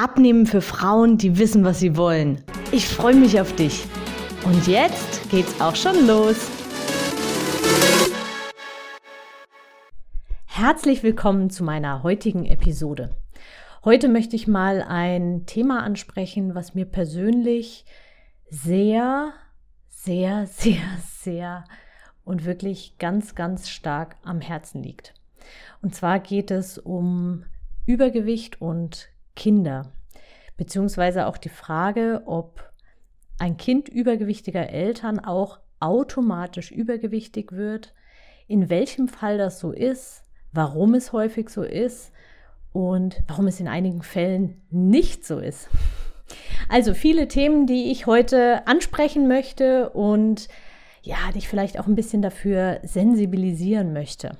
Abnehmen 0.00 0.46
für 0.46 0.60
Frauen, 0.60 1.18
die 1.18 1.38
wissen, 1.38 1.64
was 1.64 1.80
sie 1.80 1.96
wollen. 1.96 2.44
Ich 2.70 2.86
freue 2.86 3.16
mich 3.16 3.40
auf 3.40 3.56
dich. 3.56 3.84
Und 4.44 4.68
jetzt 4.68 5.28
geht's 5.28 5.60
auch 5.60 5.74
schon 5.74 6.06
los. 6.06 6.48
Herzlich 10.46 11.02
willkommen 11.02 11.50
zu 11.50 11.64
meiner 11.64 12.04
heutigen 12.04 12.46
Episode. 12.46 13.10
Heute 13.84 14.06
möchte 14.08 14.36
ich 14.36 14.46
mal 14.46 14.82
ein 14.82 15.46
Thema 15.46 15.82
ansprechen, 15.82 16.54
was 16.54 16.76
mir 16.76 16.84
persönlich 16.84 17.84
sehr, 18.48 19.32
sehr, 19.88 20.46
sehr, 20.46 20.78
sehr 21.10 21.64
und 22.24 22.44
wirklich 22.44 22.98
ganz, 22.98 23.34
ganz 23.34 23.68
stark 23.68 24.14
am 24.22 24.40
Herzen 24.40 24.80
liegt. 24.80 25.14
Und 25.82 25.96
zwar 25.96 26.20
geht 26.20 26.52
es 26.52 26.78
um 26.78 27.46
Übergewicht 27.84 28.62
und 28.62 29.08
Kinder, 29.38 29.92
beziehungsweise 30.56 31.26
auch 31.26 31.38
die 31.38 31.48
Frage, 31.48 32.22
ob 32.26 32.70
ein 33.38 33.56
Kind 33.56 33.88
übergewichtiger 33.88 34.68
Eltern 34.68 35.20
auch 35.20 35.60
automatisch 35.78 36.72
übergewichtig 36.72 37.52
wird, 37.52 37.94
in 38.48 38.68
welchem 38.68 39.06
Fall 39.06 39.38
das 39.38 39.60
so 39.60 39.70
ist, 39.70 40.24
warum 40.52 40.94
es 40.94 41.12
häufig 41.12 41.50
so 41.50 41.62
ist 41.62 42.12
und 42.72 43.22
warum 43.28 43.46
es 43.46 43.60
in 43.60 43.68
einigen 43.68 44.02
Fällen 44.02 44.60
nicht 44.70 45.24
so 45.24 45.38
ist. 45.38 45.68
Also 46.68 46.92
viele 46.92 47.28
Themen, 47.28 47.66
die 47.66 47.92
ich 47.92 48.06
heute 48.06 48.66
ansprechen 48.66 49.28
möchte 49.28 49.90
und 49.90 50.48
ja, 51.02 51.16
dich 51.32 51.48
vielleicht 51.48 51.78
auch 51.78 51.86
ein 51.86 51.94
bisschen 51.94 52.22
dafür 52.22 52.80
sensibilisieren 52.82 53.92
möchte. 53.92 54.36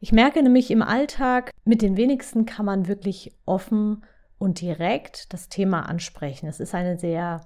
Ich 0.00 0.12
merke 0.12 0.42
nämlich 0.42 0.70
im 0.70 0.82
Alltag, 0.82 1.50
mit 1.64 1.82
den 1.82 1.96
wenigsten 1.96 2.46
kann 2.46 2.64
man 2.64 2.86
wirklich 2.86 3.32
offen 3.46 4.04
und 4.38 4.60
direkt 4.60 5.32
das 5.32 5.48
Thema 5.48 5.88
ansprechen. 5.88 6.46
Es 6.46 6.60
ist 6.60 6.72
eine 6.72 6.96
sehr, 6.98 7.40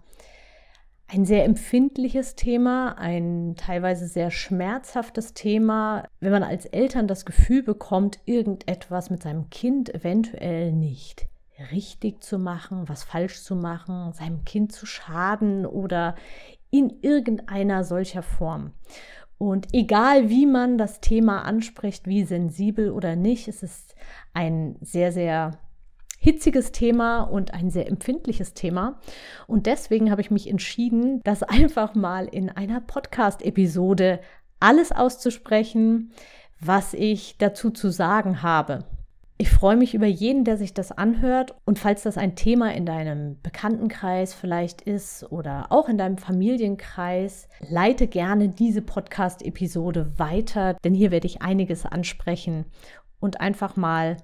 ein 1.09 1.25
sehr 1.25 1.47
empfindliches 1.47 2.37
Thema, 2.37 2.99
ein 2.99 3.55
teilweise 3.57 4.07
sehr 4.07 4.31
schmerzhaftes 4.31 5.33
Thema, 5.33 6.05
wenn 6.21 6.33
man 6.33 6.43
als 6.43 6.67
Eltern 6.67 7.07
das 7.07 7.25
Gefühl 7.25 7.63
bekommt, 7.63 8.21
irgendetwas 8.27 9.09
mit 9.09 9.23
seinem 9.23 9.49
Kind 9.49 9.95
eventuell 9.95 10.73
nicht 10.73 11.29
richtig 11.71 12.23
zu 12.23 12.39
machen, 12.39 12.87
was 12.87 13.03
falsch 13.03 13.41
zu 13.43 13.57
machen, 13.57 14.13
seinem 14.13 14.45
Kind 14.45 14.73
zu 14.73 14.85
schaden 14.85 15.65
oder 15.65 16.17
in 16.71 16.99
irgendeiner 17.03 17.85
solcher 17.85 18.23
Form. 18.23 18.73
Und 19.43 19.67
egal 19.73 20.31
wie 20.31 20.47
man 20.47 20.79
das 20.79 21.01
Thema 21.01 21.43
anspricht, 21.43 22.07
wie 22.07 22.23
sensibel 22.23 22.93
oder 22.93 23.17
nicht, 23.17 23.49
es 23.49 23.65
ist 23.65 23.97
ein 24.33 24.77
sehr, 24.81 25.11
sehr 25.11 25.59
hitziges 26.21 26.71
Thema 26.71 27.23
und 27.23 27.53
ein 27.53 27.69
sehr 27.69 27.89
empfindliches 27.89 28.55
Thema. 28.55 29.01
Und 29.49 29.67
deswegen 29.67 30.13
habe 30.13 30.21
ich 30.21 30.31
mich 30.31 30.49
entschieden, 30.49 31.21
das 31.25 31.43
einfach 31.43 31.97
mal 31.97 32.27
in 32.27 32.51
einer 32.51 32.81
Podcast-Episode 32.81 34.21
alles 34.61 34.93
auszusprechen, 34.93 36.13
was 36.61 36.95
ich 36.95 37.37
dazu 37.39 37.71
zu 37.71 37.91
sagen 37.91 38.45
habe. 38.45 38.85
Ich 39.43 39.51
freue 39.51 39.75
mich 39.75 39.93
über 39.93 40.07
jeden, 40.07 40.45
der 40.45 40.57
sich 40.57 40.73
das 40.73 40.93
anhört. 40.93 41.57
Und 41.65 41.81
falls 41.81 42.05
das 42.05 42.17
ein 42.17 42.37
Thema 42.37 42.73
in 42.75 42.87
deinem 42.87 43.41
Bekanntenkreis 43.43 44.35
vielleicht 44.35 44.83
ist 44.83 45.25
oder 45.33 45.67
auch 45.71 45.89
in 45.89 45.99
deinem 45.99 46.17
Familienkreis, 46.17 47.49
leite 47.59 48.07
gerne 48.07 48.51
diese 48.51 48.83
Podcast-Episode 48.83 50.17
weiter, 50.17 50.75
denn 50.85 50.95
hier 50.95 51.11
werde 51.11 51.27
ich 51.27 51.43
einiges 51.43 51.85
ansprechen 51.85 52.67
und 53.19 53.41
einfach 53.41 53.75
mal, 53.75 54.19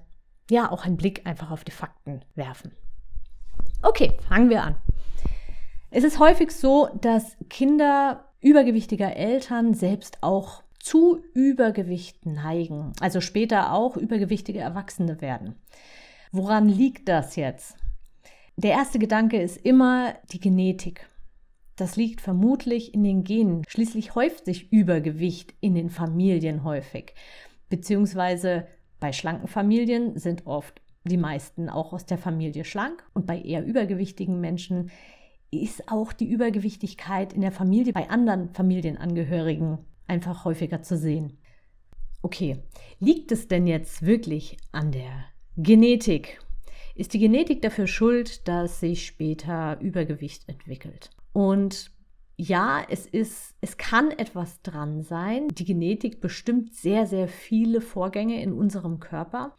ja, 0.49 0.71
auch 0.71 0.85
einen 0.85 0.95
Blick 0.95 1.27
einfach 1.27 1.51
auf 1.51 1.65
die 1.65 1.73
Fakten 1.73 2.21
werfen. 2.35 2.71
Okay, 3.81 4.13
fangen 4.29 4.49
wir 4.49 4.63
an. 4.63 4.77
Es 5.91 6.05
ist 6.05 6.19
häufig 6.19 6.51
so, 6.51 6.87
dass 7.01 7.35
Kinder 7.49 8.23
übergewichtiger 8.39 9.17
Eltern 9.17 9.73
selbst 9.73 10.19
auch 10.21 10.63
zu 10.79 11.23
Übergewicht 11.33 12.25
neigen, 12.25 12.93
also 12.99 13.21
später 13.21 13.73
auch 13.73 13.97
übergewichtige 13.97 14.59
Erwachsene 14.59 15.21
werden. 15.21 15.55
Woran 16.31 16.69
liegt 16.69 17.09
das 17.09 17.35
jetzt? 17.35 17.77
Der 18.55 18.71
erste 18.71 18.99
Gedanke 18.99 19.41
ist 19.41 19.57
immer 19.57 20.15
die 20.31 20.39
Genetik. 20.39 21.09
Das 21.75 21.95
liegt 21.95 22.19
vermutlich 22.19 22.93
in 22.93 23.03
den 23.03 23.23
Genen. 23.23 23.63
Schließlich 23.67 24.15
häuft 24.15 24.45
sich 24.45 24.71
Übergewicht 24.71 25.53
in 25.61 25.75
den 25.75 25.89
Familien 25.89 26.63
häufig. 26.63 27.13
Beziehungsweise 27.69 28.67
bei 28.99 29.13
schlanken 29.13 29.47
Familien 29.47 30.17
sind 30.17 30.45
oft 30.45 30.81
die 31.05 31.17
meisten 31.17 31.69
auch 31.69 31.93
aus 31.93 32.05
der 32.05 32.17
Familie 32.17 32.65
schlank 32.65 33.03
und 33.13 33.25
bei 33.25 33.39
eher 33.39 33.65
übergewichtigen 33.65 34.41
Menschen 34.41 34.91
ist 35.51 35.89
auch 35.89 36.13
die 36.13 36.29
Übergewichtigkeit 36.29 37.33
in 37.33 37.41
der 37.41 37.51
Familie 37.51 37.93
bei 37.93 38.09
anderen 38.09 38.53
Familienangehörigen 38.53 39.79
einfach 40.09 40.45
häufiger 40.45 40.81
zu 40.81 40.97
sehen. 40.97 41.37
Okay, 42.21 42.57
liegt 42.99 43.31
es 43.31 43.47
denn 43.47 43.67
jetzt 43.67 44.05
wirklich 44.05 44.57
an 44.71 44.91
der 44.91 45.25
Genetik? 45.57 46.41
Ist 46.95 47.13
die 47.13 47.19
Genetik 47.19 47.61
dafür 47.61 47.87
schuld, 47.87 48.47
dass 48.47 48.81
sich 48.81 49.05
später 49.05 49.79
Übergewicht 49.79 50.49
entwickelt? 50.49 51.11
Und 51.31 51.91
ja, 52.35 52.81
es 52.89 53.05
ist, 53.05 53.55
es 53.61 53.77
kann 53.77 54.11
etwas 54.11 54.61
dran 54.61 55.03
sein. 55.03 55.49
Die 55.49 55.65
Genetik 55.65 56.21
bestimmt 56.21 56.73
sehr, 56.73 57.05
sehr 57.05 57.27
viele 57.27 57.81
Vorgänge 57.81 58.41
in 58.41 58.53
unserem 58.53 58.99
Körper, 58.99 59.57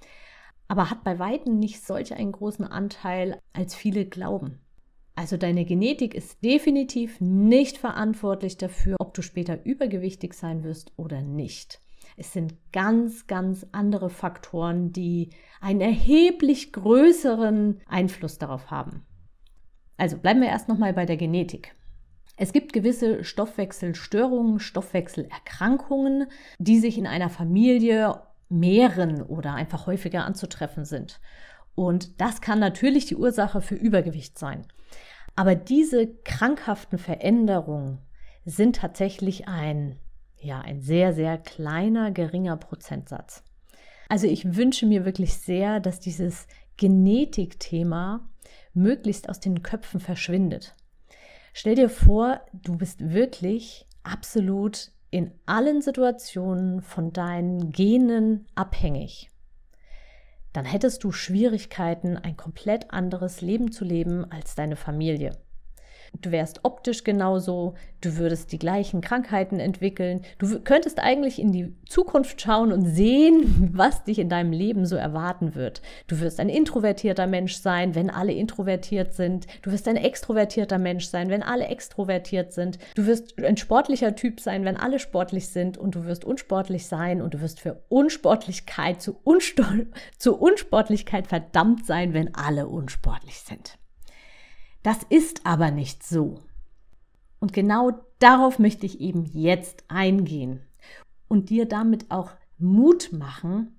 aber 0.68 0.90
hat 0.90 1.04
bei 1.04 1.18
weitem 1.18 1.58
nicht 1.58 1.84
solch 1.84 2.14
einen 2.14 2.32
großen 2.32 2.66
Anteil, 2.66 3.38
als 3.52 3.74
viele 3.74 4.06
glauben. 4.06 4.60
Also 5.14 5.36
deine 5.36 5.64
Genetik 5.64 6.14
ist 6.14 6.42
definitiv 6.44 7.20
nicht 7.20 7.78
verantwortlich 7.78 8.56
dafür, 8.56 8.96
ob 8.98 9.14
du 9.14 9.22
später 9.22 9.64
übergewichtig 9.64 10.34
sein 10.34 10.64
wirst 10.64 10.92
oder 10.96 11.20
nicht. 11.20 11.80
Es 12.16 12.32
sind 12.32 12.54
ganz, 12.72 13.26
ganz 13.26 13.66
andere 13.72 14.10
Faktoren, 14.10 14.92
die 14.92 15.30
einen 15.60 15.80
erheblich 15.80 16.72
größeren 16.72 17.80
Einfluss 17.86 18.38
darauf 18.38 18.70
haben. 18.70 19.06
Also 19.96 20.16
bleiben 20.16 20.40
wir 20.40 20.48
erst 20.48 20.68
nochmal 20.68 20.92
bei 20.92 21.06
der 21.06 21.16
Genetik. 21.16 21.74
Es 22.36 22.52
gibt 22.52 22.72
gewisse 22.72 23.22
Stoffwechselstörungen, 23.22 24.60
Stoffwechselerkrankungen, 24.60 26.26
die 26.58 26.78
sich 26.78 26.96
in 26.96 27.06
einer 27.06 27.28
Familie 27.28 28.22
mehren 28.48 29.22
oder 29.22 29.54
einfach 29.54 29.86
häufiger 29.86 30.24
anzutreffen 30.24 30.84
sind. 30.84 31.20
Und 31.74 32.20
das 32.20 32.40
kann 32.40 32.58
natürlich 32.58 33.06
die 33.06 33.16
Ursache 33.16 33.60
für 33.60 33.74
Übergewicht 33.74 34.38
sein. 34.38 34.66
Aber 35.36 35.54
diese 35.54 36.06
krankhaften 36.24 36.98
Veränderungen 36.98 37.98
sind 38.44 38.76
tatsächlich 38.76 39.48
ein, 39.48 39.96
ja, 40.38 40.60
ein 40.60 40.80
sehr, 40.80 41.14
sehr 41.14 41.38
kleiner, 41.38 42.10
geringer 42.10 42.56
Prozentsatz. 42.56 43.42
Also 44.08 44.26
ich 44.26 44.56
wünsche 44.56 44.86
mir 44.86 45.04
wirklich 45.04 45.34
sehr, 45.34 45.80
dass 45.80 46.00
dieses 46.00 46.46
Genetikthema 46.76 48.28
möglichst 48.74 49.28
aus 49.28 49.40
den 49.40 49.62
Köpfen 49.62 50.00
verschwindet. 50.00 50.74
Stell 51.52 51.74
dir 51.74 51.88
vor, 51.88 52.40
du 52.52 52.76
bist 52.76 53.12
wirklich 53.12 53.86
absolut 54.02 54.92
in 55.10 55.32
allen 55.46 55.82
Situationen 55.82 56.82
von 56.82 57.12
deinen 57.12 57.70
Genen 57.70 58.46
abhängig 58.54 59.30
dann 60.52 60.64
hättest 60.64 61.04
du 61.04 61.12
Schwierigkeiten, 61.12 62.16
ein 62.16 62.36
komplett 62.36 62.90
anderes 62.92 63.40
Leben 63.40 63.70
zu 63.72 63.84
leben 63.84 64.30
als 64.30 64.54
deine 64.54 64.76
Familie. 64.76 65.32
Du 66.20 66.32
wärst 66.32 66.60
optisch 66.64 67.04
genauso, 67.04 67.74
du 68.02 68.18
würdest 68.18 68.52
die 68.52 68.58
gleichen 68.58 69.00
Krankheiten 69.00 69.58
entwickeln. 69.58 70.22
Du 70.38 70.60
könntest 70.60 70.98
eigentlich 70.98 71.38
in 71.38 71.52
die 71.52 71.74
Zukunft 71.88 72.40
schauen 72.40 72.72
und 72.72 72.84
sehen, 72.84 73.70
was 73.72 74.04
dich 74.04 74.18
in 74.18 74.28
deinem 74.28 74.52
Leben 74.52 74.84
so 74.84 74.96
erwarten 74.96 75.54
wird. 75.54 75.80
Du 76.08 76.20
wirst 76.20 76.38
ein 76.38 76.50
introvertierter 76.50 77.26
Mensch 77.26 77.56
sein, 77.56 77.94
wenn 77.94 78.10
alle 78.10 78.32
introvertiert 78.32 79.14
sind. 79.14 79.46
Du 79.62 79.72
wirst 79.72 79.88
ein 79.88 79.96
extrovertierter 79.96 80.78
Mensch 80.78 81.06
sein, 81.06 81.30
wenn 81.30 81.42
alle 81.42 81.66
extrovertiert 81.66 82.52
sind. 82.52 82.78
Du 82.94 83.06
wirst 83.06 83.42
ein 83.42 83.56
sportlicher 83.56 84.14
Typ 84.14 84.40
sein, 84.40 84.64
wenn 84.64 84.76
alle 84.76 84.98
sportlich 84.98 85.48
sind. 85.48 85.78
Und 85.78 85.94
du 85.94 86.04
wirst 86.04 86.24
unsportlich 86.24 86.86
sein 86.86 87.22
und 87.22 87.34
du 87.34 87.40
wirst 87.40 87.60
für 87.60 87.82
Unsportlichkeit 87.88 89.00
zu, 89.00 89.16
Unsto 89.24 89.64
zu 90.18 90.36
Unsportlichkeit 90.36 91.28
verdammt 91.28 91.86
sein, 91.86 92.12
wenn 92.12 92.34
alle 92.34 92.66
unsportlich 92.66 93.40
sind. 93.40 93.79
Das 94.82 94.98
ist 95.08 95.44
aber 95.44 95.70
nicht 95.70 96.02
so. 96.02 96.40
Und 97.38 97.52
genau 97.52 97.92
darauf 98.18 98.58
möchte 98.58 98.86
ich 98.86 99.00
eben 99.00 99.24
jetzt 99.24 99.84
eingehen 99.88 100.62
und 101.28 101.50
dir 101.50 101.66
damit 101.66 102.10
auch 102.10 102.32
Mut 102.58 103.10
machen, 103.12 103.78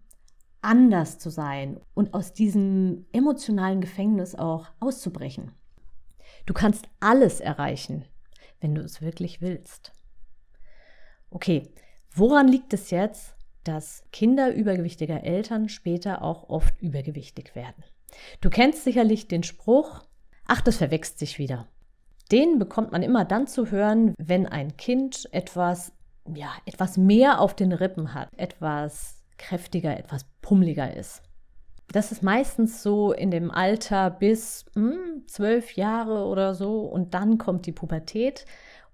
anders 0.62 1.20
zu 1.20 1.30
sein 1.30 1.80
und 1.94 2.14
aus 2.14 2.34
diesem 2.34 3.06
emotionalen 3.12 3.82
Gefängnis 3.82 4.36
auch 4.36 4.68
auszubrechen. 4.80 5.52
Du 6.46 6.54
kannst 6.54 6.88
alles 7.00 7.40
erreichen, 7.40 8.06
wenn 8.60 8.76
du 8.76 8.82
es 8.82 9.02
wirklich 9.02 9.42
willst. 9.42 9.92
Okay, 11.30 11.72
woran 12.14 12.48
liegt 12.48 12.74
es 12.74 12.90
jetzt, 12.90 13.36
dass 13.64 14.04
Kinder 14.12 14.54
übergewichtiger 14.54 15.24
Eltern 15.24 15.70
später 15.70 16.22
auch 16.24 16.50
oft 16.50 16.80
übergewichtig 16.82 17.56
werden? 17.56 17.84
Du 18.42 18.50
kennst 18.50 18.84
sicherlich 18.84 19.28
den 19.28 19.44
Spruch, 19.44 20.04
ach, 20.48 20.62
das 20.62 20.78
verwächst 20.78 21.20
sich 21.20 21.40
wieder. 21.40 21.68
Den 22.32 22.60
bekommt 22.60 22.92
man 22.92 23.04
immer 23.04 23.26
dann 23.26 23.48
zu 23.48 23.72
hören, 23.72 24.14
wenn 24.18 24.48
ein 24.48 24.78
Kind 24.78 25.28
etwas, 25.34 25.92
ja, 26.34 26.52
etwas 26.66 26.98
mehr 26.98 27.42
auf 27.42 27.56
den 27.56 27.74
Rippen 27.74 28.14
hat, 28.14 28.30
etwas 28.38 29.22
kräftiger, 29.38 29.98
etwas 29.98 30.26
pummeliger 30.42 30.96
ist. 30.96 31.24
Das 31.92 32.14
ist 32.14 32.24
meistens 32.24 32.82
so 32.84 33.12
in 33.12 33.32
dem 33.32 33.52
Alter 33.52 34.10
bis 34.10 34.66
hm, 34.76 35.24
zwölf 35.28 35.74
Jahre 35.74 36.26
oder 36.26 36.56
so 36.56 36.82
und 36.82 37.14
dann 37.14 37.38
kommt 37.38 37.66
die 37.66 37.74
Pubertät 37.74 38.46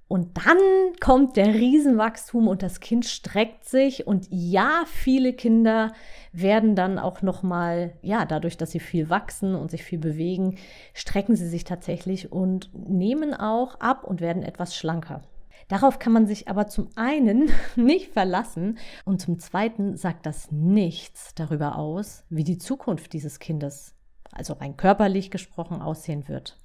und 0.08 0.38
dann 0.38 0.58
kommt 1.02 1.36
der 1.36 1.54
Riesenwachstum 1.54 2.48
und 2.48 2.64
das 2.64 2.80
Kind 2.80 3.06
streckt 3.06 3.66
sich 3.66 4.08
und 4.08 4.28
ja, 4.30 4.84
viele 4.86 5.34
Kinder 5.34 5.92
werden 6.32 6.76
dann 6.76 6.98
auch 6.98 7.22
noch 7.22 7.44
mal, 7.44 7.94
ja, 8.02 8.26
dadurch, 8.26 8.56
dass 8.56 8.72
sie 8.72 8.80
viel 8.80 9.10
wachsen 9.10 9.54
und 9.56 9.70
sich 9.70 9.84
viel 9.84 10.00
bewegen, 10.00 10.58
strecken 10.94 11.36
sie 11.36 11.48
sich 11.48 11.66
tatsächlich 11.66 12.32
und 12.32 12.70
nehmen 12.74 13.34
auch 13.34 13.80
ab 13.82 14.06
und 14.06 14.22
werden 14.22 14.44
etwas 14.44 14.76
schlanker. 14.76 15.24
Darauf 15.68 16.00
kann 16.00 16.14
man 16.14 16.26
sich 16.26 16.48
aber 16.48 16.68
zum 16.68 16.88
einen 16.96 17.52
nicht 17.76 18.14
verlassen 18.14 18.78
und 19.04 19.22
zum 19.22 19.40
zweiten 19.40 19.98
sagt 19.98 20.26
das 20.26 20.52
nichts 20.52 21.36
darüber 21.36 21.76
aus, 21.76 22.24
wie 22.30 22.46
die 22.46 22.58
Zukunft 22.58 23.12
dieses 23.12 23.40
Kindes, 23.40 23.94
also 24.32 24.54
rein 24.54 24.78
körperlich 24.78 25.32
gesprochen, 25.32 25.82
aussehen 25.82 26.30
wird. 26.30 26.58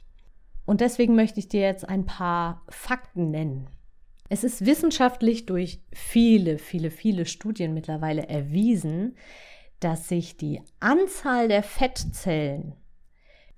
Und 0.64 0.80
deswegen 0.80 1.14
möchte 1.14 1.40
ich 1.40 1.48
dir 1.48 1.62
jetzt 1.62 1.88
ein 1.88 2.06
paar 2.06 2.62
Fakten 2.68 3.30
nennen. 3.30 3.68
Es 4.28 4.44
ist 4.44 4.64
wissenschaftlich 4.64 5.46
durch 5.46 5.82
viele, 5.92 6.58
viele, 6.58 6.90
viele 6.90 7.26
Studien 7.26 7.74
mittlerweile 7.74 8.28
erwiesen, 8.28 9.16
dass 9.80 10.08
sich 10.08 10.36
die 10.36 10.62
Anzahl 10.80 11.48
der 11.48 11.62
Fettzellen 11.62 12.76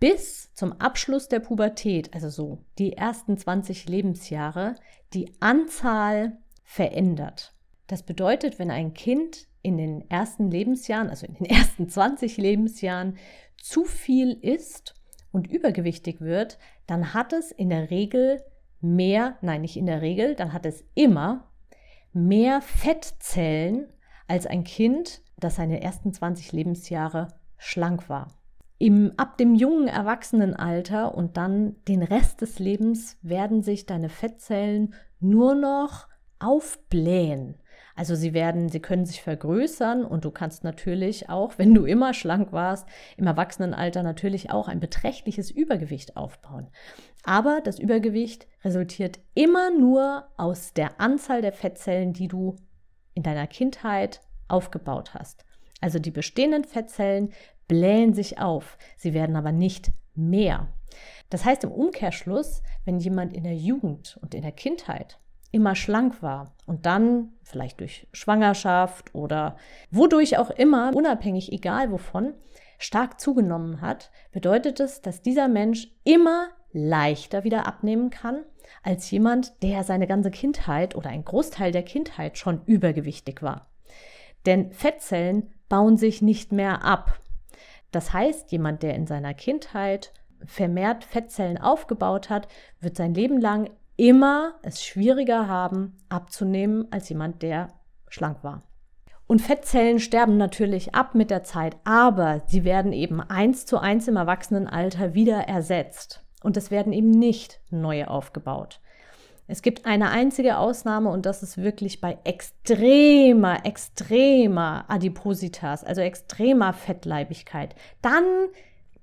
bis 0.01 0.53
zum 0.55 0.73
Abschluss 0.81 1.29
der 1.29 1.41
Pubertät, 1.41 2.13
also 2.13 2.29
so 2.29 2.59
die 2.79 2.95
ersten 2.95 3.39
20 3.39 3.89
Lebensjahre, 3.89 4.75
die 5.13 5.33
Anzahl 5.41 6.39
verändert. 6.65 7.55
Das 7.87 8.03
bedeutet, 8.03 8.59
wenn 8.59 8.71
ein 8.71 8.95
Kind 8.95 9.47
in 9.63 9.79
den 9.79 10.11
ersten 10.11 10.51
Lebensjahren, 10.51 11.09
also 11.09 11.27
in 11.27 11.35
den 11.35 11.47
ersten 11.47 11.89
20 11.89 12.37
Lebensjahren, 12.37 13.17
zu 13.57 13.85
viel 13.85 14.33
isst 14.33 14.95
und 15.33 15.47
übergewichtig 15.47 16.21
wird, 16.21 16.59
dann 16.87 17.15
hat 17.15 17.33
es 17.33 17.51
in 17.51 17.69
der 17.71 17.91
Regel 17.91 18.43
mehr, 18.81 19.37
nein, 19.41 19.63
nicht 19.63 19.77
in 19.77 19.87
der 19.87 20.03
Regel, 20.03 20.35
dann 20.35 20.53
hat 20.53 20.67
es 20.67 20.85
immer 20.95 21.51
mehr 22.13 22.61
Fettzellen 22.61 23.89
als 24.29 24.47
ein 24.47 24.65
Kind, 24.65 25.23
das 25.39 25.57
seine 25.57 25.83
ersten 25.83 26.13
20 26.13 26.53
Lebensjahre 26.53 27.29
schlank 27.57 28.09
war. 28.09 28.29
Im, 28.79 29.13
ab 29.17 29.39
dem 29.39 29.55
jungen 29.55 29.89
Erwachsenenalter 29.89 31.15
und 31.15 31.37
dann 31.37 31.77
den 31.87 32.03
Rest 32.03 32.41
des 32.41 32.59
Lebens 32.59 33.19
werden 33.23 33.63
sich 33.63 33.87
deine 33.87 34.09
Fettzellen 34.09 34.95
nur 35.21 35.55
noch 35.55 36.09
aufblähen. 36.39 37.57
Also 37.97 38.17
sie 38.17 38.35
werden, 38.35 38.69
sie 38.69 38.81
können 38.81 39.07
sich 39.07 39.23
vergrößern 39.23 40.05
und 40.05 40.25
du 40.25 40.31
kannst 40.31 40.65
natürlich 40.65 41.29
auch, 41.29 41.59
wenn 41.59 41.75
du 41.75 41.85
immer 41.85 42.13
schlank 42.13 42.53
warst, 42.53 42.89
im 43.17 43.27
Erwachsenenalter 43.27 44.03
natürlich 44.03 44.51
auch 44.51 44.67
ein 44.67 44.81
beträchtliches 44.81 45.51
Übergewicht 45.51 46.17
aufbauen. 46.17 46.69
Aber 47.23 47.61
das 47.63 47.79
Übergewicht 47.79 48.49
resultiert 48.65 49.21
immer 49.35 49.71
nur 49.71 50.27
aus 50.37 50.73
der 50.73 51.01
Anzahl 51.01 51.41
der 51.41 51.53
Fettzellen, 51.53 52.13
die 52.13 52.29
du 52.29 52.57
in 53.15 53.23
deiner 53.23 53.47
Kindheit 53.47 54.21
aufgebaut 54.49 55.15
hast. 55.15 55.45
Also 55.81 55.99
die 55.99 56.11
bestehenden 56.11 56.65
Fettzellen 56.65 57.33
blähen 57.69 58.13
sich 58.13 58.39
auf, 58.39 58.77
sie 58.97 59.15
werden 59.15 59.37
aber 59.37 59.53
nicht 59.53 59.93
mehr. 60.15 60.69
Das 61.31 61.45
heißt 61.45 61.65
im 61.65 61.73
Umkehrschluss, 61.73 62.63
wenn 62.85 62.99
jemand 62.99 63.33
in 63.33 63.45
der 63.45 63.57
Jugend 63.57 64.19
und 64.21 64.35
in 64.35 64.43
der 64.43 64.53
Kindheit 64.53 65.19
immer 65.55 65.75
schlank 65.75 66.23
war 66.23 66.53
und 66.67 66.85
dann 66.85 67.33
vielleicht 67.43 67.81
durch 67.81 68.09
Schwangerschaft 68.13 69.15
oder 69.15 69.57
wodurch 69.91 70.37
auch 70.37 70.51
immer, 70.51 70.95
unabhängig 70.95 71.53
egal 71.53 71.91
wovon, 71.93 72.35
stark 72.79 73.21
zugenommen 73.21 73.81
hat, 73.81 74.11
bedeutet 74.33 74.81
es, 74.81 75.01
dass 75.01 75.23
dieser 75.23 75.49
Mensch 75.49 75.89
immer 76.03 76.49
leichter 76.73 77.45
wieder 77.45 77.67
abnehmen 77.67 78.11
kann 78.11 78.43
als 78.83 79.11
jemand, 79.11 79.63
der 79.63 79.85
seine 79.85 80.07
ganze 80.07 80.31
Kindheit 80.31 80.97
oder 80.97 81.11
ein 81.11 81.25
Großteil 81.25 81.71
der 81.71 81.85
Kindheit 81.85 82.37
schon 82.37 82.63
übergewichtig 82.67 83.43
war. 83.43 83.71
Denn 84.47 84.73
Fettzellen 84.73 85.53
bauen 85.69 85.97
sich 85.97 86.21
nicht 86.21 86.53
mehr 86.53 86.85
ab. 86.85 87.21
Das 87.93 88.13
heißt, 88.13 88.51
jemand, 88.51 88.83
der 88.83 88.95
in 88.95 89.07
seiner 89.07 89.35
Kindheit 89.35 90.13
vermehrt 90.45 91.05
Fettzellen 91.05 91.59
aufgebaut 91.59 92.29
hat, 92.29 92.49
wird 92.81 92.97
sein 92.97 93.15
Leben 93.15 93.41
lang 93.41 93.71
immer 93.97 94.55
es 94.63 94.85
schwieriger 94.85 95.49
haben, 95.49 95.97
abzunehmen 96.09 96.87
als 96.91 97.09
jemand, 97.09 97.43
der 97.43 97.69
schlank 98.09 98.43
war. 98.43 98.63
Und 99.27 99.41
Fettzellen 99.41 100.01
sterben 100.01 100.37
natürlich 100.37 100.95
ab 100.95 101.15
mit 101.15 101.31
der 101.31 101.45
Zeit, 101.45 101.77
aber 101.85 102.43
sie 102.47 102.65
werden 102.65 102.93
eben 102.93 103.21
eins 103.21 103.65
zu 103.65 103.79
eins 103.79 104.07
im 104.07 104.17
Erwachsenenalter 104.17 105.15
wieder 105.15 105.49
ersetzt. 105.49 106.25
Und 106.43 106.59
es 106.59 106.71
werden 106.71 106.93
eben 106.93 107.11
nicht 107.11 107.61
neue 107.71 108.09
aufgebaut. 108.09 108.81
Es 109.47 109.61
gibt 109.61 109.85
eine 109.85 110.11
einzige 110.11 110.59
Ausnahme 110.59 111.11
und 111.11 111.27
das 111.27 111.43
ist 111.43 111.59
wirklich 111.59 112.01
bei 112.01 112.19
extremer, 112.25 113.65
extremer 113.65 114.85
Adipositas, 114.89 115.85
also 115.85 116.01
extremer 116.01 116.73
Fettleibigkeit. 116.73 117.75
Dann 118.01 118.25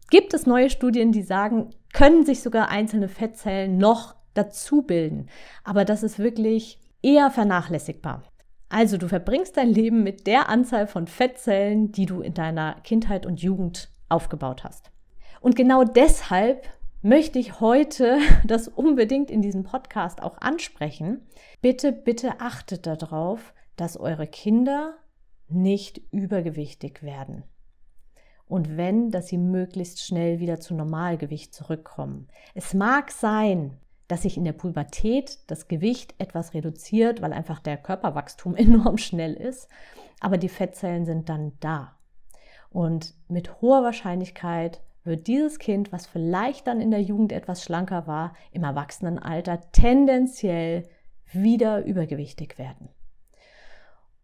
gibt 0.09 0.33
es 0.33 0.47
neue 0.47 0.69
Studien, 0.69 1.11
die 1.11 1.21
sagen, 1.21 1.71
können 1.93 2.25
sich 2.25 2.41
sogar 2.41 2.69
einzelne 2.69 3.07
Fettzellen 3.07 3.77
noch 3.77 4.15
dazu 4.33 4.83
bilden. 4.83 5.29
Aber 5.63 5.85
das 5.85 6.03
ist 6.03 6.19
wirklich 6.19 6.79
eher 7.01 7.31
vernachlässigbar. 7.31 8.23
Also 8.69 8.97
du 8.97 9.09
verbringst 9.09 9.57
dein 9.57 9.69
Leben 9.69 10.03
mit 10.03 10.27
der 10.27 10.47
Anzahl 10.47 10.87
von 10.87 11.07
Fettzellen, 11.07 11.91
die 11.91 12.05
du 12.05 12.21
in 12.21 12.33
deiner 12.33 12.75
Kindheit 12.83 13.25
und 13.25 13.41
Jugend 13.41 13.89
aufgebaut 14.07 14.63
hast. 14.63 14.91
Und 15.41 15.55
genau 15.55 15.83
deshalb 15.83 16.69
möchte 17.01 17.39
ich 17.39 17.59
heute 17.59 18.19
das 18.45 18.67
unbedingt 18.67 19.29
in 19.29 19.41
diesem 19.41 19.63
Podcast 19.63 20.21
auch 20.23 20.37
ansprechen. 20.39 21.27
Bitte, 21.61 21.91
bitte 21.91 22.39
achtet 22.39 22.85
darauf, 22.85 23.53
dass 23.75 23.97
eure 23.97 24.27
Kinder 24.27 24.95
nicht 25.49 26.01
übergewichtig 26.11 27.03
werden. 27.03 27.43
Und 28.45 28.77
wenn, 28.77 29.11
dass 29.11 29.27
sie 29.27 29.37
möglichst 29.37 30.05
schnell 30.05 30.39
wieder 30.39 30.59
zu 30.59 30.75
Normalgewicht 30.75 31.53
zurückkommen. 31.53 32.27
Es 32.53 32.73
mag 32.73 33.11
sein, 33.11 33.77
dass 34.11 34.23
sich 34.23 34.35
in 34.35 34.43
der 34.43 34.51
Pubertät 34.51 35.39
das 35.47 35.69
Gewicht 35.69 36.15
etwas 36.17 36.53
reduziert, 36.53 37.21
weil 37.21 37.31
einfach 37.31 37.59
der 37.59 37.77
Körperwachstum 37.77 38.55
enorm 38.57 38.97
schnell 38.97 39.33
ist. 39.35 39.69
Aber 40.19 40.37
die 40.37 40.49
Fettzellen 40.49 41.05
sind 41.05 41.29
dann 41.29 41.53
da. 41.61 41.95
Und 42.71 43.13
mit 43.29 43.61
hoher 43.61 43.83
Wahrscheinlichkeit 43.83 44.81
wird 45.05 45.27
dieses 45.27 45.59
Kind, 45.59 45.93
was 45.93 46.07
vielleicht 46.07 46.67
dann 46.67 46.81
in 46.81 46.91
der 46.91 47.01
Jugend 47.01 47.31
etwas 47.31 47.63
schlanker 47.63 48.05
war, 48.05 48.35
im 48.51 48.65
Erwachsenenalter 48.65 49.61
tendenziell 49.71 50.89
wieder 51.31 51.85
übergewichtig 51.85 52.57
werden. 52.57 52.89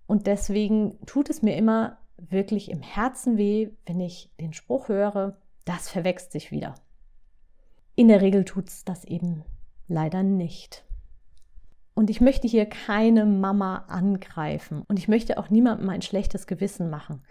Und 0.06 0.28
deswegen 0.28 0.98
tut 1.06 1.30
es 1.30 1.42
mir 1.42 1.56
immer 1.56 1.98
wirklich 2.18 2.72
im 2.72 2.82
Herzen 2.82 3.38
weh, 3.38 3.70
wenn 3.86 4.02
ich 4.02 4.34
den 4.38 4.52
Spruch 4.52 4.90
höre, 4.90 5.38
das 5.64 5.90
verwächst 5.90 6.34
sich 6.34 6.52
wieder. 6.52 6.76
In 7.96 8.10
der 8.10 8.20
Regel 8.20 8.44
tut 8.44 8.68
es 8.68 8.84
das 8.84 9.06
eben 9.06 9.46
leider 9.88 10.24
nicht. 10.24 10.84
Und 11.94 12.10
ich 12.10 12.22
möchte 12.22 12.48
hier 12.48 12.68
keine 12.68 13.26
Mama 13.26 13.86
angreifen 13.88 14.84
und 14.88 15.00
ich 15.00 15.08
möchte 15.08 15.38
auch 15.38 15.50
niemandem 15.50 15.90
ein 15.90 16.04
schlechtes 16.04 16.46
Gewissen 16.46 16.90
machen. 16.90 17.24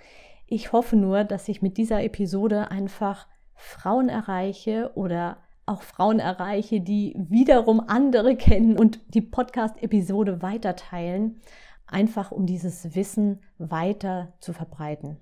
Ich 0.47 0.73
hoffe 0.73 0.97
nur, 0.97 1.25
dass 1.25 1.49
ich 1.49 1.63
mit 1.63 1.77
dieser 1.77 2.03
Episode 2.03 2.71
einfach 2.71 3.29
Frauen 3.55 4.09
erreiche 4.09 4.91
oder 4.95 5.39
auch 5.67 5.83
Frauen 5.83 6.21
erreiche, 6.21 6.81
die 6.81 7.15
wiederum 7.17 7.81
andere 7.81 8.37
kennen 8.37 8.79
und 8.79 9.01
die 9.15 9.21
Podcast-Episode 9.21 10.43
weiterteilen, 10.43 11.41
einfach 11.87 12.31
um 12.31 12.47
dieses 12.47 12.95
Wissen 12.95 13.43
weiter 13.59 14.35
zu 14.41 14.53
verbreiten. 14.53 15.19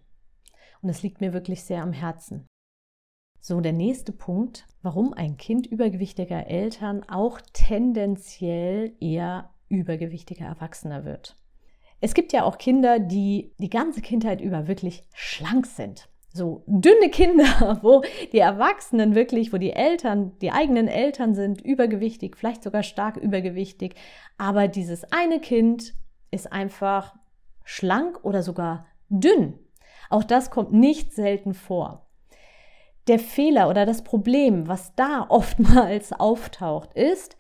Und 0.83 0.91
es 0.91 1.03
liegt 1.03 1.21
mir 1.21 1.33
wirklich 1.33 1.65
sehr 1.65 1.83
am 1.83 1.93
Herzen. 1.93 2.47
So, 3.47 3.61
der 3.61 3.75
nächste 3.75 4.11
Punkt, 4.13 4.67
warum 4.81 5.13
ein 5.13 5.37
Kind 5.37 5.67
übergewichtiger 5.67 6.47
Eltern 6.47 7.03
auch 7.07 7.43
tendenziell 7.53 8.95
eher 9.01 9.51
übergewichtiger 9.69 10.47
Erwachsener 10.47 11.05
wird. 11.05 11.37
Es 12.01 12.15
gibt 12.15 12.33
ja 12.33 12.45
auch 12.45 12.57
Kinder, 12.57 12.99
die 12.99 13.53
die 13.59 13.69
ganze 13.69 14.01
Kindheit 14.01 14.41
über 14.41 14.67
wirklich 14.67 15.03
schlank 15.13 15.67
sind. 15.67 16.09
So 16.33 16.65
dünne 16.67 17.11
Kinder, 17.11 17.79
wo 17.83 18.01
die 18.33 18.39
Erwachsenen 18.39 19.15
wirklich, 19.15 19.53
wo 19.53 19.59
die 19.59 19.75
Eltern, 19.75 20.39
die 20.39 20.51
eigenen 20.51 20.89
Eltern 20.89 21.35
sind 21.35 21.61
übergewichtig, 21.61 22.39
vielleicht 22.39 22.63
sogar 22.63 22.83
stark 22.83 23.19
übergewichtig. 23.19 23.95
Aber 24.39 24.69
dieses 24.69 25.13
eine 25.13 25.39
Kind 25.39 25.93
ist 26.31 26.51
einfach 26.51 27.15
schlank 27.63 28.25
oder 28.25 28.43
sogar 28.43 28.87
dünn. 29.11 29.59
Auch 30.09 30.25
das 30.25 30.51
kommt 30.51 30.73
nicht 30.73 31.13
selten 31.13 31.53
vor 31.53 32.04
der 33.07 33.19
Fehler 33.19 33.69
oder 33.69 33.87
das 33.87 34.03
Problem, 34.03 34.69
was 34.69 34.95
da 34.95 35.27
oftmals 35.29 36.13
auftaucht, 36.13 36.95
ist, 36.95 37.37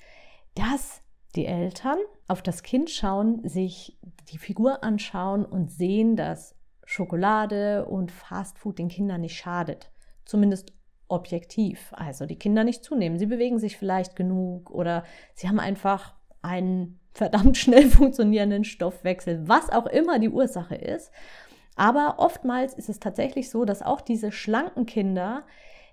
dass 0.54 1.02
die 1.34 1.46
Eltern 1.46 1.98
auf 2.28 2.42
das 2.42 2.62
Kind 2.62 2.90
schauen, 2.90 3.46
sich 3.48 3.98
die 4.30 4.38
Figur 4.38 4.84
anschauen 4.84 5.44
und 5.44 5.70
sehen, 5.70 6.16
dass 6.16 6.54
Schokolade 6.84 7.86
und 7.86 8.12
Fastfood 8.12 8.78
den 8.78 8.88
Kindern 8.88 9.22
nicht 9.22 9.36
schadet. 9.36 9.90
Zumindest 10.24 10.72
objektiv. 11.08 11.92
Also 11.92 12.26
die 12.26 12.38
Kinder 12.38 12.64
nicht 12.64 12.84
zunehmen. 12.84 13.18
Sie 13.18 13.26
bewegen 13.26 13.58
sich 13.58 13.76
vielleicht 13.76 14.16
genug 14.16 14.70
oder 14.70 15.04
sie 15.34 15.48
haben 15.48 15.60
einfach 15.60 16.14
einen 16.42 17.00
verdammt 17.12 17.56
schnell 17.56 17.88
funktionierenden 17.90 18.64
Stoffwechsel, 18.64 19.48
was 19.48 19.70
auch 19.70 19.86
immer 19.86 20.18
die 20.18 20.28
Ursache 20.28 20.74
ist. 20.74 21.10
Aber 21.76 22.16
oftmals 22.18 22.74
ist 22.74 22.88
es 22.88 23.00
tatsächlich 23.00 23.50
so, 23.50 23.64
dass 23.64 23.82
auch 23.82 24.00
diese 24.00 24.32
schlanken 24.32 24.86
Kinder 24.86 25.44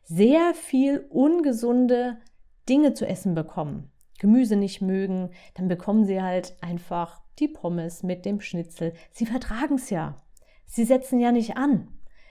sehr 0.04 0.54
viel 0.54 1.06
ungesunde 1.10 2.18
Dinge 2.70 2.94
zu 2.94 3.08
essen 3.08 3.36
bekommen. 3.36 3.92
Gemüse 4.20 4.56
nicht 4.56 4.82
mögen, 4.82 5.32
dann 5.56 5.68
bekommen 5.68 6.06
sie 6.06 6.22
halt 6.22 6.56
einfach 6.62 7.22
die 7.40 7.48
Pommes 7.48 8.04
mit 8.04 8.26
dem 8.26 8.40
Schnitzel. 8.40 8.94
Sie 9.12 9.26
vertragen 9.26 9.76
es 9.76 9.90
ja. 9.90 10.16
Sie 10.68 10.84
setzen 10.84 11.20
ja 11.20 11.32
nicht 11.32 11.58
an. 11.58 11.88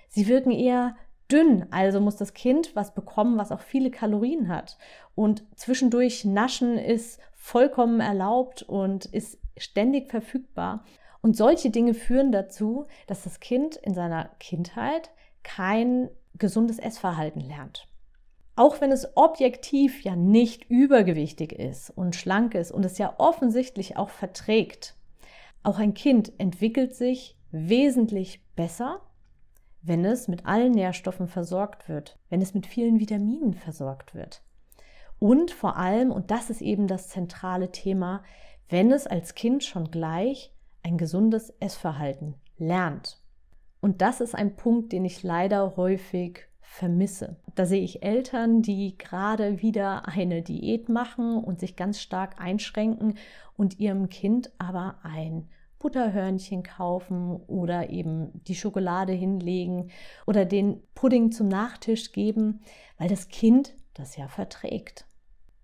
Sie 0.09 0.29
wirken 0.29 0.53
eher 0.53 0.97
dünn, 1.31 1.67
also 1.71 2.01
muss 2.01 2.17
das 2.17 2.35
Kind 2.35 2.75
was 2.75 2.95
bekommen, 2.95 3.39
was 3.39 3.53
auch 3.53 3.61
viele 3.61 3.91
Kalorien 3.91 4.49
hat. 4.49 4.79
Und 5.15 5.45
zwischendurch 5.57 6.25
naschen 6.25 6.79
ist 6.79 7.21
vollkommen 7.35 8.01
erlaubt 8.01 8.63
und 8.63 9.07
ist 9.07 9.39
ständig 9.57 10.11
verfügbar. 10.11 10.85
Und 11.23 11.37
solche 11.37 11.71
Dinge 11.71 11.95
führen 11.95 12.33
dazu, 12.33 12.87
dass 13.07 13.25
das 13.25 13.41
Kind 13.41 13.77
in 13.77 13.95
seiner 13.95 14.31
Kindheit 14.39 15.11
kein 15.43 16.09
gesundes 16.37 16.79
Essverhalten 16.79 17.41
lernt. 17.41 17.87
Auch 18.57 18.81
wenn 18.81 18.93
es 18.93 19.17
objektiv 19.17 20.03
ja 20.03 20.17
nicht 20.17 20.69
übergewichtig 20.69 21.53
ist 21.53 21.91
und 21.91 22.17
schlank 22.17 22.55
ist 22.55 22.73
und 22.73 22.85
es 22.85 22.99
ja 22.99 23.15
offensichtlich 23.19 23.97
auch 23.97 24.11
verträgt, 24.11 24.97
auch 25.63 25.79
ein 25.79 25.95
Kind 25.95 26.33
entwickelt 26.39 26.95
sich 26.95 27.37
wesentlich 27.51 28.43
besser, 28.57 29.01
wenn 29.83 30.05
es 30.05 30.29
mit 30.29 30.47
allen 30.47 30.73
Nährstoffen 30.73 31.27
versorgt 31.27 31.89
wird, 31.89 32.19
wenn 32.29 32.43
es 32.43 32.55
mit 32.55 32.67
vielen 32.67 33.01
Vitaminen 33.01 33.55
versorgt 33.55 34.15
wird. 34.15 34.43
Und 35.19 35.51
vor 35.51 35.77
allem, 35.77 36.11
und 36.11 36.31
das 36.31 36.51
ist 36.51 36.63
eben 36.63 36.87
das 36.87 37.09
zentrale 37.09 37.73
Thema, 37.73 38.23
wenn 38.69 38.93
es 38.93 39.07
als 39.07 39.35
Kind 39.35 39.65
schon 39.65 39.91
gleich 39.91 40.53
ein 40.83 40.99
gesundes 40.99 41.51
Essverhalten 41.61 42.35
lernt. 42.59 43.19
Und 43.81 44.03
das 44.03 44.21
ist 44.21 44.35
ein 44.35 44.57
Punkt, 44.57 44.93
den 44.93 45.05
ich 45.05 45.23
leider 45.23 45.77
häufig 45.77 46.47
vermisse. 46.61 47.37
Da 47.55 47.67
sehe 47.67 47.83
ich 47.83 48.03
Eltern, 48.03 48.63
die 48.63 48.97
gerade 48.97 49.61
wieder 49.61 50.07
eine 50.07 50.43
Diät 50.43 50.89
machen 50.89 51.43
und 51.43 51.59
sich 51.59 51.77
ganz 51.77 52.01
stark 52.01 52.41
einschränken 52.41 53.15
und 53.57 53.81
ihrem 53.81 54.09
Kind 54.09 54.53
aber 54.59 54.99
ein 55.03 55.49
Butterhörnchen 55.81 56.63
kaufen 56.63 57.37
oder 57.47 57.91
eben 57.91 58.45
die 58.45 58.55
Schokolade 58.55 59.13
hinlegen 59.13 59.91
oder 60.27 60.45
den 60.45 60.83
Pudding 60.95 61.33
zum 61.33 61.49
Nachtisch 61.49 62.13
geben, 62.13 62.61
weil 62.99 63.09
das 63.09 63.29
Kind 63.29 63.75
das 63.95 64.17
ja 64.17 64.29
verträgt. 64.29 65.07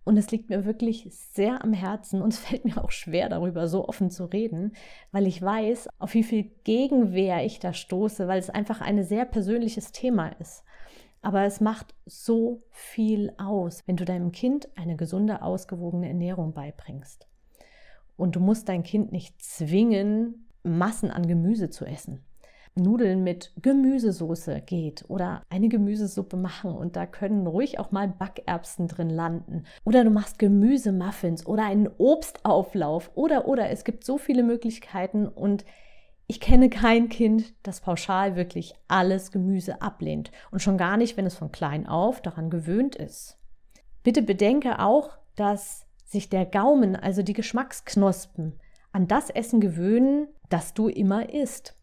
Und 0.06 0.16
es 0.18 0.30
liegt 0.30 0.50
mir 0.50 0.64
wirklich 0.64 1.08
sehr 1.10 1.64
am 1.64 1.72
Herzen 1.72 2.22
und 2.22 2.32
es 2.32 2.38
fällt 2.46 2.64
mir 2.64 2.82
auch 2.82 2.92
schwer, 2.92 3.28
darüber 3.28 3.66
so 3.66 3.88
offen 3.88 4.08
zu 4.08 4.24
reden, 4.26 4.72
weil 5.10 5.26
ich 5.26 5.42
weiß, 5.42 5.88
auf 5.98 6.14
wie 6.14 6.22
viel 6.22 6.44
Gegenwehr 6.62 7.44
ich 7.44 7.58
da 7.58 7.72
stoße, 7.72 8.28
weil 8.28 8.38
es 8.38 8.48
einfach 8.48 8.80
ein 8.80 9.02
sehr 9.02 9.24
persönliches 9.24 9.90
Thema 9.90 10.28
ist. 10.38 10.62
Aber 11.22 11.42
es 11.42 11.60
macht 11.60 11.96
so 12.04 12.62
viel 12.70 13.32
aus, 13.36 13.82
wenn 13.86 13.96
du 13.96 14.04
deinem 14.04 14.30
Kind 14.30 14.68
eine 14.76 14.94
gesunde, 14.94 15.42
ausgewogene 15.42 16.06
Ernährung 16.06 16.54
beibringst. 16.54 17.26
Und 18.16 18.36
du 18.36 18.40
musst 18.40 18.68
dein 18.68 18.84
Kind 18.84 19.10
nicht 19.10 19.42
zwingen, 19.42 20.46
Massen 20.62 21.10
an 21.10 21.26
Gemüse 21.26 21.68
zu 21.68 21.84
essen. 21.84 22.24
Nudeln 22.76 23.24
mit 23.24 23.52
Gemüsesoße 23.62 24.62
geht 24.66 25.04
oder 25.08 25.42
eine 25.48 25.68
Gemüsesuppe 25.68 26.36
machen 26.36 26.72
und 26.72 26.94
da 26.94 27.06
können 27.06 27.46
ruhig 27.46 27.78
auch 27.78 27.90
mal 27.90 28.06
Backerbsen 28.06 28.86
drin 28.86 29.10
landen. 29.10 29.64
Oder 29.84 30.04
du 30.04 30.10
machst 30.10 30.38
Gemüsemuffins 30.38 31.46
oder 31.46 31.64
einen 31.64 31.88
Obstauflauf 31.98 33.10
oder 33.14 33.48
oder 33.48 33.70
es 33.70 33.84
gibt 33.84 34.04
so 34.04 34.18
viele 34.18 34.42
Möglichkeiten 34.42 35.26
und 35.26 35.64
ich 36.26 36.40
kenne 36.40 36.68
kein 36.68 37.08
Kind, 37.08 37.54
das 37.62 37.80
pauschal 37.80 38.36
wirklich 38.36 38.74
alles 38.88 39.30
Gemüse 39.30 39.80
ablehnt 39.80 40.32
und 40.50 40.60
schon 40.60 40.76
gar 40.76 40.96
nicht, 40.96 41.16
wenn 41.16 41.26
es 41.26 41.36
von 41.36 41.52
klein 41.52 41.86
auf 41.86 42.20
daran 42.20 42.50
gewöhnt 42.50 42.96
ist. 42.96 43.38
Bitte 44.02 44.22
bedenke 44.22 44.80
auch, 44.80 45.16
dass 45.36 45.86
sich 46.04 46.28
der 46.28 46.44
Gaumen, 46.46 46.96
also 46.96 47.22
die 47.22 47.32
Geschmacksknospen, 47.32 48.58
an 48.92 49.08
das 49.08 49.30
Essen 49.30 49.60
gewöhnen, 49.60 50.28
das 50.48 50.74
du 50.74 50.88
immer 50.88 51.32
isst. 51.32 51.75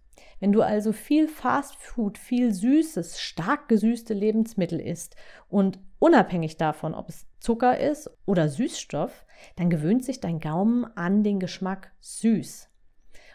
Wenn 0.43 0.51
du 0.51 0.61
also 0.61 0.91
viel 0.91 1.29
Fast 1.29 1.77
Food, 1.77 2.17
viel 2.17 2.53
süßes, 2.53 3.21
stark 3.21 3.69
gesüßte 3.69 4.13
Lebensmittel 4.13 4.77
isst 4.77 5.15
und 5.47 5.79
unabhängig 5.99 6.57
davon, 6.57 6.95
ob 6.95 7.07
es 7.07 7.25
Zucker 7.39 7.79
ist 7.79 8.11
oder 8.25 8.49
Süßstoff, 8.49 9.25
dann 9.55 9.69
gewöhnt 9.69 10.03
sich 10.03 10.19
dein 10.19 10.41
Gaumen 10.41 10.83
an 10.97 11.23
den 11.23 11.39
Geschmack 11.39 11.93
süß. 12.01 12.69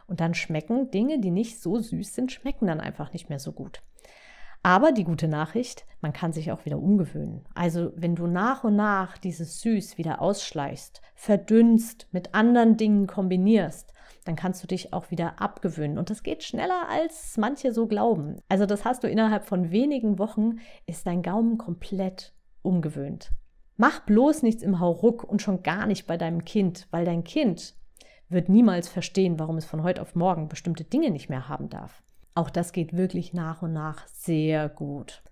Und 0.07 0.21
dann 0.21 0.35
schmecken 0.35 0.91
Dinge, 0.91 1.19
die 1.19 1.31
nicht 1.31 1.63
so 1.63 1.79
süß 1.79 2.15
sind, 2.15 2.31
schmecken 2.31 2.67
dann 2.67 2.79
einfach 2.79 3.11
nicht 3.15 3.31
mehr 3.31 3.39
so 3.39 3.53
gut. 3.53 3.81
Aber 4.63 4.93
die 4.93 5.05
gute 5.05 5.29
Nachricht, 5.29 5.87
man 6.03 6.13
kann 6.13 6.35
sich 6.35 6.53
auch 6.53 6.67
wieder 6.67 6.79
umgewöhnen. 6.79 7.47
Also 7.55 7.91
wenn 7.97 8.17
du 8.17 8.27
nach 8.27 8.65
und 8.65 8.77
nach 8.77 9.17
dieses 9.17 9.63
Süß 9.63 9.97
wieder 9.97 10.21
ausschleichst, 10.21 11.01
verdünnst, 11.15 12.07
mit 12.13 12.35
anderen 12.35 12.77
Dingen 12.77 13.07
kombinierst, 13.07 13.95
dann 14.29 14.37
kannst 14.37 14.63
du 14.63 14.67
dich 14.67 14.93
auch 14.93 15.11
wieder 15.11 15.41
abgewöhnen. 15.41 15.97
Und 15.97 16.11
das 16.11 16.23
geht 16.23 16.45
schneller, 16.45 16.87
als 16.91 17.39
manche 17.39 17.73
so 17.73 17.87
glauben. 17.87 18.37
Also 18.51 18.67
das 18.67 18.85
hast 18.85 19.03
du 19.03 19.09
innerhalb 19.09 19.47
von 19.47 19.71
wenigen 19.71 20.19
Wochen, 20.19 20.59
ist 20.85 21.07
dein 21.07 21.23
Gaumen 21.23 21.57
komplett 21.57 22.35
umgewöhnt. 22.61 23.31
Mach 23.79 24.01
bloß 24.01 24.43
nichts 24.43 24.63
im 24.63 24.81
Hauruck 24.81 25.25
und 25.25 25.41
schon 25.41 25.63
gar 25.63 25.87
nicht 25.87 26.07
bei 26.07 26.19
deinem 26.19 26.45
Kind, 26.45 26.89
weil 26.91 27.07
dein 27.07 27.25
Kind 27.25 27.75
wird 28.29 28.51
niemals 28.51 28.87
verstehen, 28.87 29.39
warum 29.39 29.57
es 29.57 29.65
von 29.65 29.83
heute 29.83 30.03
auf 30.03 30.15
morgen 30.15 30.49
bestimmte 30.49 30.85
Dinge 30.85 31.11
nicht 31.11 31.31
mehr 31.31 31.49
haben 31.49 31.71
darf. 31.71 32.03
Auch 32.35 32.51
das 32.51 32.73
geht 32.73 32.95
wirklich 32.95 33.33
nach 33.33 33.63
und 33.63 33.73
nach 33.73 34.07
sehr 34.09 34.69
gut. 34.69 35.23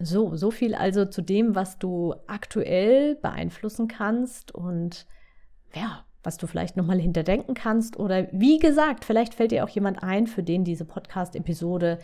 So, 0.00 0.34
so 0.34 0.50
viel 0.50 0.74
also 0.74 1.04
zu 1.04 1.20
dem, 1.20 1.54
was 1.54 1.78
du 1.78 2.14
aktuell 2.26 3.16
beeinflussen 3.16 3.86
kannst 3.86 4.54
und 4.54 5.06
ja, 5.74 6.06
was 6.24 6.38
du 6.38 6.46
vielleicht 6.46 6.76
nochmal 6.76 6.98
hinterdenken 6.98 7.54
kannst. 7.54 7.98
Oder 7.98 8.28
wie 8.32 8.58
gesagt, 8.58 9.04
vielleicht 9.04 9.34
fällt 9.34 9.52
dir 9.52 9.64
auch 9.64 9.68
jemand 9.68 10.02
ein, 10.02 10.26
für 10.26 10.42
den 10.42 10.64
diese 10.64 10.84
Podcast-Episode 10.84 11.98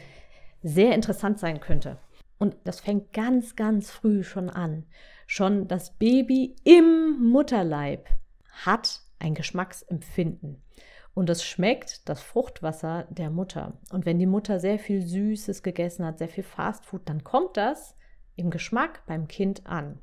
sehr 0.62 0.94
interessant 0.94 1.38
sein 1.38 1.60
könnte. 1.60 1.98
Und 2.38 2.56
das 2.64 2.80
fängt 2.80 3.12
ganz, 3.12 3.56
ganz 3.56 3.90
früh 3.90 4.22
schon 4.22 4.48
an. 4.48 4.84
Schon 5.26 5.68
das 5.68 5.92
Baby 5.98 6.56
im 6.64 7.30
Mutterleib 7.30 8.08
hat 8.64 9.00
ein 9.18 9.34
Geschmacksempfinden. 9.34 10.62
Und 11.14 11.28
es 11.28 11.44
schmeckt 11.44 12.08
das 12.08 12.22
Fruchtwasser 12.22 13.06
der 13.10 13.30
Mutter. 13.30 13.78
Und 13.92 14.06
wenn 14.06 14.18
die 14.18 14.26
Mutter 14.26 14.60
sehr 14.60 14.78
viel 14.78 15.02
Süßes 15.02 15.62
gegessen 15.62 16.04
hat, 16.04 16.18
sehr 16.18 16.28
viel 16.28 16.44
Fastfood, 16.44 17.02
dann 17.08 17.24
kommt 17.24 17.56
das 17.56 17.94
im 18.36 18.50
Geschmack 18.50 19.02
beim 19.06 19.28
Kind 19.28 19.66
an. 19.66 19.98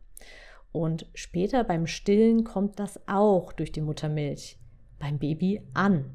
Und 0.77 1.07
später 1.13 1.63
beim 1.63 1.87
Stillen 1.87 2.43
kommt 2.43 2.79
das 2.79 2.99
auch 3.07 3.51
durch 3.53 3.71
die 3.71 3.81
Muttermilch 3.81 4.57
beim 4.99 5.19
Baby 5.19 5.61
an. 5.73 6.05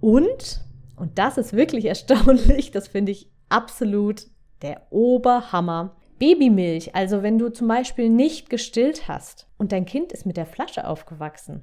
Und, 0.00 0.62
und 0.96 1.18
das 1.18 1.38
ist 1.38 1.52
wirklich 1.52 1.84
erstaunlich, 1.86 2.70
das 2.70 2.88
finde 2.88 3.12
ich 3.12 3.30
absolut 3.48 4.26
der 4.62 4.86
Oberhammer. 4.90 5.96
Babymilch, 6.18 6.96
also 6.96 7.22
wenn 7.22 7.38
du 7.38 7.48
zum 7.48 7.68
Beispiel 7.68 8.08
nicht 8.08 8.50
gestillt 8.50 9.06
hast 9.06 9.46
und 9.56 9.70
dein 9.70 9.84
Kind 9.84 10.12
ist 10.12 10.26
mit 10.26 10.36
der 10.36 10.46
Flasche 10.46 10.86
aufgewachsen, 10.86 11.62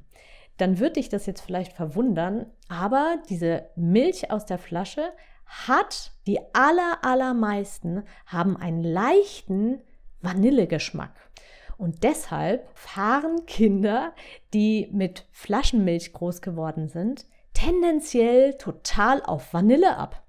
dann 0.55 0.79
wird 0.79 0.95
dich 0.95 1.09
das 1.09 1.25
jetzt 1.25 1.41
vielleicht 1.41 1.73
verwundern, 1.73 2.45
aber 2.69 3.17
diese 3.29 3.65
Milch 3.75 4.31
aus 4.31 4.45
der 4.45 4.57
Flasche 4.57 5.03
hat, 5.45 6.11
die 6.25 6.39
aller, 6.53 6.99
allermeisten 7.03 8.03
haben 8.25 8.55
einen 8.55 8.81
leichten 8.81 9.81
Vanillegeschmack. 10.21 11.11
Und 11.77 12.03
deshalb 12.03 12.67
fahren 12.73 13.45
Kinder, 13.45 14.13
die 14.53 14.89
mit 14.91 15.25
Flaschenmilch 15.31 16.13
groß 16.13 16.41
geworden 16.41 16.87
sind, 16.87 17.25
tendenziell 17.53 18.57
total 18.57 19.21
auf 19.23 19.53
Vanille 19.53 19.97
ab. 19.97 20.23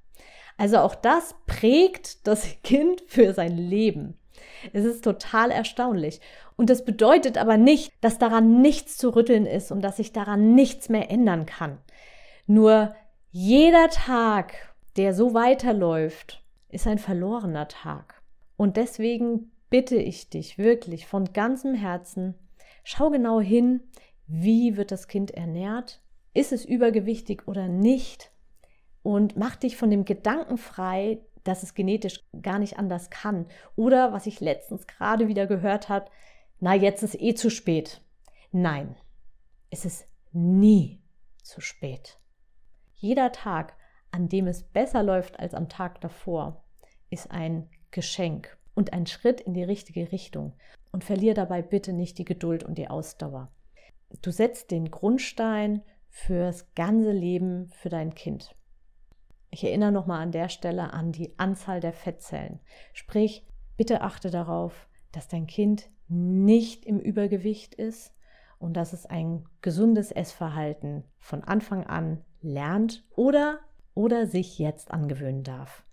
Also 0.57 0.79
auch 0.79 0.95
das 0.95 1.35
prägt 1.47 2.26
das 2.26 2.57
Kind 2.62 3.03
für 3.07 3.35
sein 3.35 3.57
Leben. 3.57 4.19
Es 4.73 4.85
ist 4.85 5.05
total 5.05 5.50
erstaunlich. 5.50 6.21
Und 6.57 6.71
das 6.71 6.85
bedeutet 6.85 7.38
aber 7.38 7.57
nicht, 7.57 7.93
dass 8.00 8.19
daran 8.19 8.62
nichts 8.62 8.97
zu 8.97 9.15
rütteln 9.15 9.47
ist 9.47 9.71
und 9.71 9.83
dass 9.83 9.99
sich 9.99 10.12
daran 10.12 10.55
nichts 10.55 10.88
mehr 10.88 11.11
ändern 11.11 11.47
kann. 11.47 11.79
Nur 12.47 12.95
jeder 13.31 13.88
Tag, 13.88 14.75
der 14.97 15.12
so 15.12 15.35
weiterläuft, 15.35 16.43
ist 16.71 16.87
ein 16.87 16.99
verlorener 16.99 17.69
Tag. 17.69 18.23
Und 18.57 18.76
deswegen 18.76 19.53
bitte 19.76 19.97
ich 19.97 20.30
dich 20.30 20.56
wirklich 20.56 21.06
von 21.06 21.35
ganzem 21.35 21.75
Herzen, 21.75 22.35
schau 22.83 23.11
genau 23.11 23.42
hin, 23.42 23.83
wie 24.26 24.78
wird 24.78 24.90
das 24.90 25.06
Kind 25.06 25.33
ernährt? 25.33 26.00
Ist 26.33 26.50
es 26.50 26.64
übergewichtig 26.64 27.47
oder 27.47 27.68
nicht? 27.68 28.33
Und 29.02 29.37
mach 29.37 29.54
dich 29.54 29.76
von 29.76 29.90
dem 29.90 30.06
Gedanken 30.06 30.56
frei, 30.56 31.18
dass 31.45 31.62
es 31.62 31.75
genetisch 31.75 32.25
gar 32.40 32.59
nicht 32.59 32.78
anders 32.78 33.11
kann. 33.11 33.49
Oder 33.76 34.14
was 34.14 34.26
ich 34.26 34.40
letztens 34.40 34.87
gerade 34.87 35.28
wieder 35.28 35.47
gehört 35.47 35.90
habe, 35.90 36.11
na, 36.59 36.75
jetzt 36.75 37.02
ist 37.02 37.21
eh 37.21 37.35
zu 37.35 37.50
spät. 37.50 38.00
Nein, 38.52 38.97
es 39.68 39.85
ist 39.85 40.09
nie 40.33 41.02
zu 41.42 41.61
spät. 41.61 42.18
Jeder 42.95 43.30
Tag, 43.30 43.75
an 44.11 44.30
dem 44.30 44.47
es 44.47 44.62
besser 44.62 45.02
läuft 45.02 45.38
als 45.38 45.52
am 45.52 45.68
Tag 45.68 46.00
davor, 46.00 46.64
ist 47.11 47.30
ein 47.30 47.68
Geschenk 47.90 48.55
und 48.76 48.92
ein 48.92 49.06
Schritt 49.06 49.40
in 49.40 49.54
die 49.54 49.64
richtige 49.64 50.12
Richtung. 50.12 50.52
Und 50.92 51.02
verlier 51.02 51.35
dabei 51.35 51.62
bitte 51.62 51.92
nicht 51.92 52.18
die 52.18 52.25
Geduld 52.25 52.62
und 52.62 52.78
die 52.78 52.88
Ausdauer. 52.88 53.50
Du 54.23 54.30
setzt 54.30 54.71
den 54.71 54.90
Grundstein 54.92 55.83
fürs 56.11 56.73
ganze 56.75 57.11
Leben 57.11 57.68
für 57.71 57.88
dein 57.88 58.14
Kind. 58.14 58.54
Ich 59.50 59.64
erinnere 59.64 59.92
nochmal 59.92 60.23
an 60.23 60.33
der 60.33 60.49
Stelle 60.49 60.92
an 60.92 61.12
die 61.12 61.38
Anzahl 61.38 61.80
der 61.80 61.92
Fettzellen. 61.92 62.61
Sprich, 62.92 63.47
bitte 63.76 64.02
achte 64.02 64.30
darauf, 64.30 64.88
dass 65.12 65.28
dein 65.28 65.47
Kind 65.47 65.90
nicht 66.09 66.85
im 66.85 67.00
Übergewicht 67.00 67.75
ist 67.75 68.14
und 68.59 68.75
dass 68.75 68.92
es 68.92 69.06
ein 69.06 69.45
gesundes 69.62 70.12
Essverhalten 70.12 71.04
von 71.18 71.42
Anfang 71.42 71.85
an 71.85 72.23
lernt 72.40 73.04
oder, 73.14 73.61
oder 73.95 74.26
sich 74.26 74.59
jetzt 74.59 74.90
angewöhnen 74.90 75.42
darf. 75.42 75.85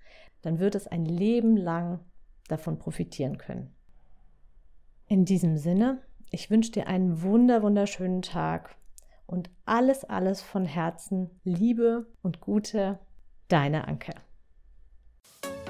Dann 0.41 0.59
wird 0.59 0.75
es 0.75 0.87
ein 0.87 1.05
Leben 1.05 1.55
lang 1.55 1.99
davon 2.47 2.77
profitieren 2.79 3.37
können. 3.37 3.73
In 5.07 5.25
diesem 5.25 5.57
Sinne, 5.57 6.01
ich 6.31 6.49
wünsche 6.49 6.71
dir 6.71 6.87
einen 6.87 7.21
wunder, 7.21 7.61
wunderschönen 7.61 8.21
Tag 8.21 8.75
und 9.25 9.49
alles, 9.65 10.03
alles 10.03 10.41
von 10.41 10.65
Herzen 10.65 11.29
Liebe 11.43 12.07
und 12.21 12.39
Gute, 12.41 12.99
deine 13.47 13.87
Anke. 13.87 14.13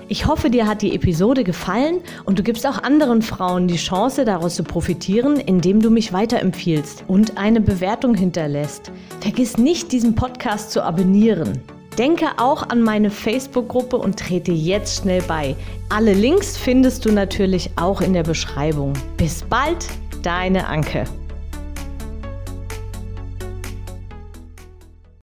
Ich 0.09 0.27
hoffe, 0.27 0.49
dir 0.49 0.67
hat 0.67 0.81
die 0.81 0.95
Episode 0.95 1.43
gefallen 1.43 2.01
und 2.25 2.37
du 2.37 2.43
gibst 2.43 2.67
auch 2.67 2.83
anderen 2.83 3.21
Frauen 3.21 3.67
die 3.67 3.77
Chance, 3.77 4.25
daraus 4.25 4.55
zu 4.55 4.63
profitieren, 4.63 5.37
indem 5.37 5.81
du 5.81 5.89
mich 5.89 6.11
weiterempfiehlst 6.11 7.05
und 7.07 7.37
eine 7.37 7.61
Bewertung 7.61 8.13
hinterlässt. 8.13 8.91
Vergiss 9.21 9.57
nicht, 9.57 9.91
diesen 9.91 10.15
Podcast 10.15 10.71
zu 10.71 10.83
abonnieren. 10.83 11.61
Denke 11.97 12.25
auch 12.37 12.69
an 12.69 12.81
meine 12.81 13.11
Facebook-Gruppe 13.11 13.97
und 13.97 14.17
trete 14.17 14.51
jetzt 14.51 15.01
schnell 15.01 15.21
bei. 15.21 15.55
Alle 15.89 16.13
Links 16.13 16.57
findest 16.57 17.05
du 17.05 17.11
natürlich 17.11 17.69
auch 17.75 18.01
in 18.01 18.13
der 18.13 18.23
Beschreibung. 18.23 18.93
Bis 19.17 19.43
bald, 19.43 19.85
deine 20.23 20.65
Anke. 20.67 21.05